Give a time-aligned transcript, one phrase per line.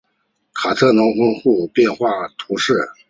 [0.55, 2.73] 卡特农人口变化图示